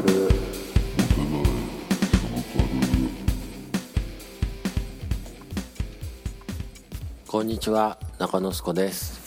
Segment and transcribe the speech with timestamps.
[0.00, 0.30] カル
[7.26, 9.20] こんにちは中野すこです、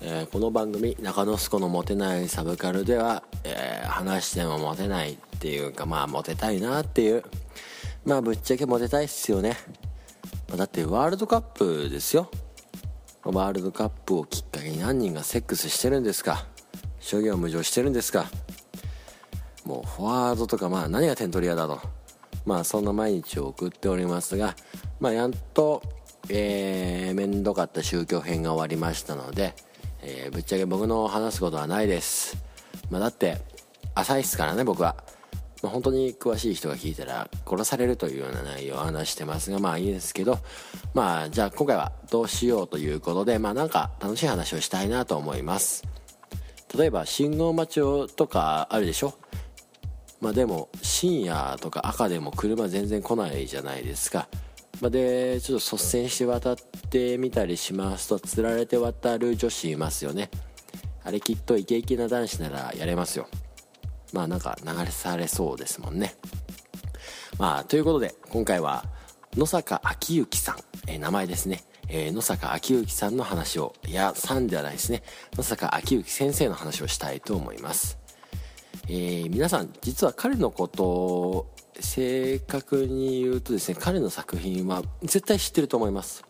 [0.00, 7.24] えーこの番組中野すこのモテないサブカルでは、えー話してもモテないっていうかまあモテたいなっていう。
[8.04, 9.56] まあぶっちゃけモテたいっすよね。
[10.48, 12.30] まだってワールドカップですよ。
[13.22, 16.46] ワールドカップをきっかけに何人がセックスしてるんですか。
[17.00, 18.26] 諸行無常してるんですか。
[19.72, 21.80] もうフォワードとかまあ何が点取り屋だと。
[22.44, 24.54] まあそんな毎日を送っておりますが
[25.00, 25.82] まあやっと
[26.28, 29.54] えー、面倒かった宗教編が終わりましたので、
[30.02, 32.36] えーぶっちゃけ僕の話すことはないです。
[32.90, 33.40] まあだって
[33.94, 34.96] 浅いっすからね僕は、
[35.62, 40.38] まあ、本当に詳しい人が聞いたら殺されるというような内容を話してますがまあいいですけど
[40.94, 45.84] まあじゃあ今回はどうしようということでまあなんか楽しい話をしたいなと思います。
[46.76, 47.80] 例えば信号待ち
[48.14, 49.14] とかあるでしょ？
[50.22, 54.28] まあでも深夜とか赤でも車全然来ないじゃないですか、
[54.80, 56.56] まあ、でちょっと率先して渡っ
[56.90, 60.30] てみたりしますとつられて渡る女子いますよね。
[61.02, 63.26] あれきっとイケイケな男子ならやれますよ。
[64.12, 66.14] まあなんか流れされそうですもんね。
[67.36, 68.84] まあということで今回は
[69.36, 70.56] 野坂昭之さん、
[70.86, 75.02] えー名前ですね、えー野坂昭之さんの話をいやさんではないですね。
[75.36, 78.01] 野坂昭之先生の話をしたいと思います。
[78.88, 86.24] えー皆さん実は彼のことを正確に言うとですね彼の作品は絶対知ってると思います。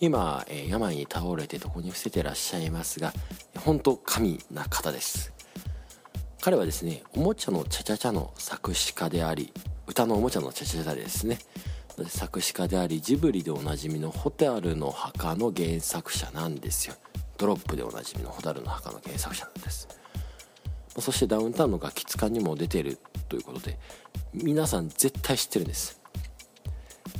[0.00, 3.12] 今、えー病に倒れて床に伏せてらっしゃいますが
[3.58, 5.32] 本当神な方です。
[6.40, 9.52] 彼はですねおもちゃのチャチャチャの作詞家であり
[9.86, 11.38] 歌のおもちゃのチャチャチャですね。
[12.08, 16.94] 作詞家でありジブリでおなじみの「ホタルの墓」の原作者なんですよ。
[17.38, 19.88] ドロップでおなじみの「ホタルの墓」の原作者なんです。
[21.00, 23.78] そしてダウンタウンのガキツカにも出てるということで
[24.32, 26.00] 皆さん絶対知ってるんです。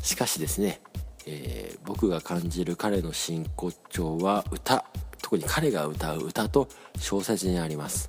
[0.03, 0.81] しかしですね、
[1.26, 4.87] えー僕が感じる彼の真骨頂は歌
[5.21, 6.66] 特に彼が歌う歌と
[6.99, 8.09] 小説にあります。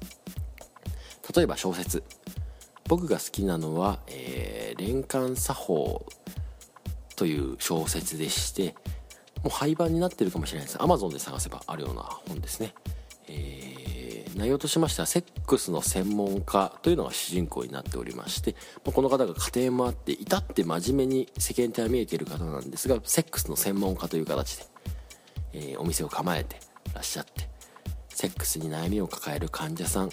[1.35, 2.03] 例えば小説。
[2.87, 6.05] 僕が好きなのは「えー連環作法」
[7.17, 8.75] という小説でして
[9.43, 10.77] もう廃盤になってるかもしれないです。
[10.77, 12.73] Amazon で探せばあるような本ですね、
[13.27, 13.64] えー
[14.35, 24.65] 内容としましてはセックスの専門家というのが主人公になっておりましてまこの方が家庭もあって至って真面目に世間体は見えている方なんですがセックスの専門家という形で、
[25.53, 26.57] えーお店を構えて
[26.93, 27.47] らっしゃって
[28.09, 30.09] セックスに悩みを抱える患者さん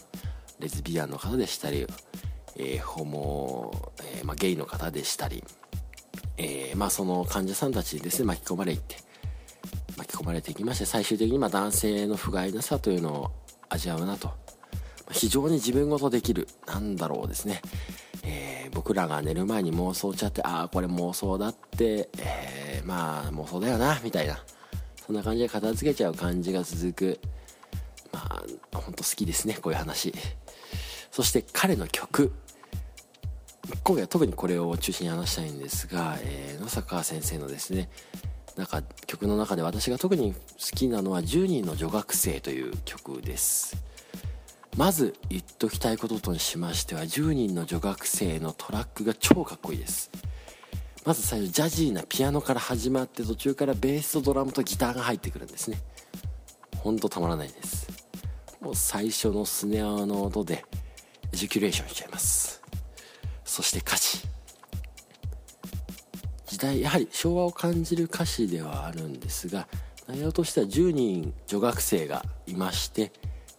[0.60, 1.86] レズビアンの方でしたり、
[2.56, 5.42] えーホモ、えーま、ゲイの方でしたり、
[6.36, 8.96] えまあ、その患者さんたちにですね巻き込まれて
[9.96, 13.41] 巻き込まれていきまして最終的にま男性の不甲斐なさというのを
[13.72, 14.30] 味わうなと。
[15.10, 16.48] 非常に自分ごとできる。
[16.66, 17.60] なんだろうですね、
[18.22, 24.42] えー僕らが寝る前に妄想ちゃってああこれ妄想だって、えーまあ妄想だよなみたいな。
[25.04, 27.20] そんな感じで片付けちゃう感じが続く。
[28.12, 28.44] まあ
[28.78, 30.14] 本当好きですねこういう話。
[31.10, 32.32] そして彼の曲。
[33.84, 37.90] 今回は特にこれを中心に話したいんですが、えー野坂先生のですね
[38.56, 40.40] なんか曲の中で私が特に好
[40.74, 43.76] きなのは「10人の女学生」という曲です。
[44.76, 50.10] まず言っときたいこととしましては10人の女学生のトラックが超かっこいいです。
[51.04, 55.82] まず最初ジャジーなピアノから始まって途中からベースとドラムとギターが入ってくるんですね。
[56.78, 57.88] ほんとたまらないです。
[58.60, 60.64] もう最初のスネアの音で
[61.32, 62.62] エジュキュレーションしちゃいます。
[63.44, 64.31] そして歌詞。
[66.62, 69.66] 代やはり昭和を感じる歌詞ではあるんですが
[70.08, 73.12] 内容としては10人女学生がいまして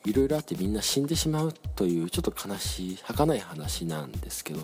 [0.06, 4.62] いろいろあってみんな死んでしまうというちょっと悲しい儚い話なんですけど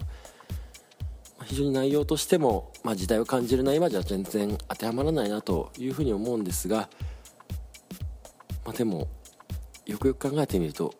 [1.37, 6.89] ま非常に内容としても、まあ、時代を感じるな今じゃ全然当てはまらないなというふうに思うんですが、
[8.65, 9.07] まあ、でも
[9.85, 10.93] よくよく考えてみると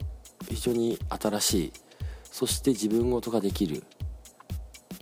[0.49, 1.73] 非常に新しい
[2.31, 3.83] そして自分ごとができる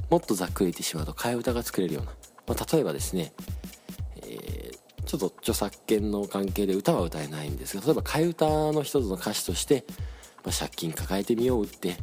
[0.10, 2.12] もっとざっくり言ってしまうと替え歌が作れるような、
[2.48, 3.34] まあ、例えばですね、
[4.24, 4.78] えー
[5.08, 9.86] ちょっと著作権の関係で歌は歌えないんですが例えば替え歌の一つの歌詞として、
[10.44, 11.96] まあ、借金抱えてみようって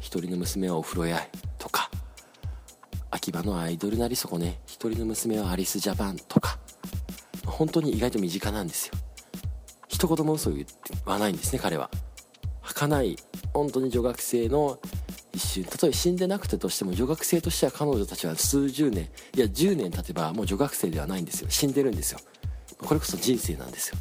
[0.00, 1.26] 一人の娘はお風呂屋
[1.58, 1.90] とか
[3.10, 6.58] 秋葉のアイドルなりそこね一人の娘はアリスジャパンとか
[7.46, 8.94] 本当に意外と身近なんですよ。
[9.88, 10.66] 一言も嘘を言
[11.04, 11.90] わないんですね彼は。
[12.62, 13.16] 儚い
[13.54, 14.78] 本当に女学生の
[15.34, 21.50] 一瞬例えば死んでなくてとしても女学生としては彼女たちは数十年いや10年経てばもう女学生ではないんですよ。
[21.50, 22.20] 死んでるんですよ。
[22.78, 23.96] これこそ人生なんですよ。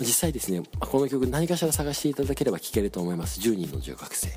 [0.00, 3.40] 実際ですねこの曲何かしら探していただければ聴けると思います。
[3.40, 4.28] 10人の女学生。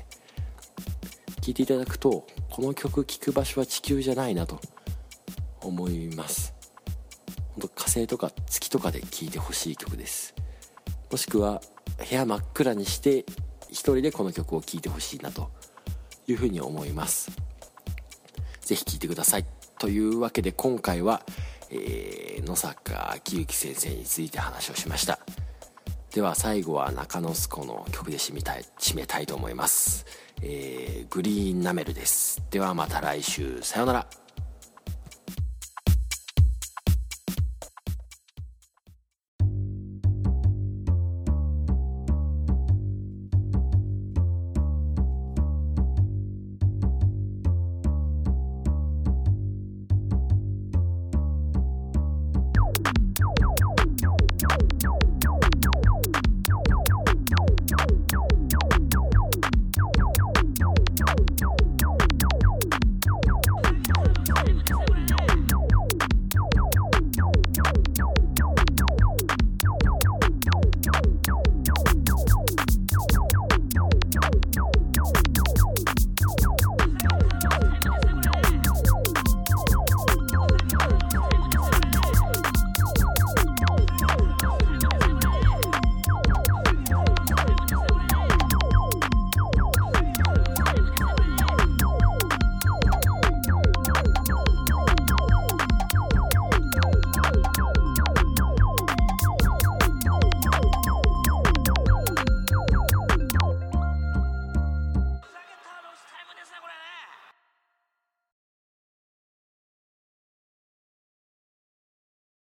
[1.40, 4.60] 聴いていただくとこの曲聴く場所は地球じゃないなと
[5.60, 6.54] 思います。
[7.54, 10.34] 本当火星とか月とかで聴いてほしい曲です。
[11.10, 11.60] もしくは
[11.98, 13.24] 部屋真っ暗にして
[13.76, 15.50] 一人でこの曲を聴いてほしいなと
[16.26, 17.30] いうふうに思います。
[18.62, 19.44] 是非聴いてください。
[19.78, 21.20] というわけで今回は、
[21.70, 25.18] えー、野坂昭之先生について話をしました。
[26.14, 30.06] では最後は中野スコの曲で締めたい締めたいと思います、
[30.40, 32.42] えー、グリーンナメルです。
[32.50, 33.60] ではまた来週。
[33.60, 34.25] さようなら。